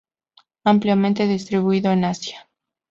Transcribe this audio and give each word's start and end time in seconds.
Ampliamente 0.65 1.27
distribuido 1.27 1.91
en 1.91 2.05
Asia. 2.05 2.49